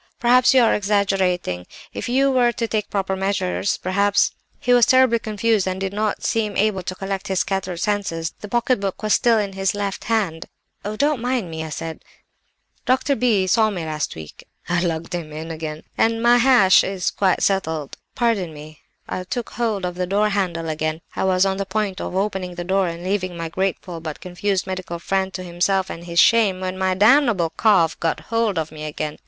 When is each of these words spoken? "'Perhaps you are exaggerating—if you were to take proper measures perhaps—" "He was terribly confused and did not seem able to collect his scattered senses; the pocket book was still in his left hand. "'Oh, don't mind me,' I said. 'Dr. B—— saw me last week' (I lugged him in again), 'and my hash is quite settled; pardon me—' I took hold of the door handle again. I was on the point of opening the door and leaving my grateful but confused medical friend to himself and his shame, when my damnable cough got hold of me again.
"'Perhaps 0.19 0.51
you 0.51 0.63
are 0.63 0.73
exaggerating—if 0.73 2.09
you 2.09 2.31
were 2.31 2.51
to 2.51 2.67
take 2.67 2.89
proper 2.89 3.15
measures 3.15 3.77
perhaps—" 3.77 4.31
"He 4.59 4.73
was 4.73 4.87
terribly 4.87 5.19
confused 5.19 5.67
and 5.67 5.79
did 5.79 5.93
not 5.93 6.23
seem 6.23 6.57
able 6.57 6.81
to 6.81 6.95
collect 6.95 7.27
his 7.27 7.41
scattered 7.41 7.79
senses; 7.79 8.33
the 8.41 8.47
pocket 8.47 8.79
book 8.79 9.03
was 9.03 9.13
still 9.13 9.37
in 9.37 9.53
his 9.53 9.75
left 9.75 10.05
hand. 10.05 10.47
"'Oh, 10.83 10.95
don't 10.95 11.21
mind 11.21 11.51
me,' 11.51 11.63
I 11.63 11.69
said. 11.69 12.03
'Dr. 12.87 13.15
B—— 13.15 13.45
saw 13.45 13.69
me 13.69 13.85
last 13.85 14.15
week' 14.15 14.47
(I 14.67 14.81
lugged 14.81 15.13
him 15.13 15.31
in 15.31 15.51
again), 15.51 15.83
'and 15.99 16.19
my 16.23 16.37
hash 16.37 16.83
is 16.83 17.11
quite 17.11 17.43
settled; 17.43 17.95
pardon 18.15 18.55
me—' 18.55 18.79
I 19.07 19.23
took 19.23 19.51
hold 19.51 19.85
of 19.85 19.93
the 19.93 20.07
door 20.07 20.29
handle 20.29 20.67
again. 20.67 21.01
I 21.15 21.25
was 21.25 21.45
on 21.45 21.57
the 21.57 21.65
point 21.67 22.01
of 22.01 22.15
opening 22.15 22.55
the 22.55 22.63
door 22.63 22.87
and 22.87 23.03
leaving 23.03 23.37
my 23.37 23.49
grateful 23.49 23.99
but 23.99 24.19
confused 24.19 24.65
medical 24.65 24.97
friend 24.97 25.31
to 25.35 25.43
himself 25.43 25.91
and 25.91 26.05
his 26.05 26.17
shame, 26.17 26.59
when 26.61 26.75
my 26.75 26.95
damnable 26.95 27.51
cough 27.51 27.99
got 27.99 28.21
hold 28.31 28.57
of 28.57 28.71
me 28.71 28.85
again. 28.85 29.19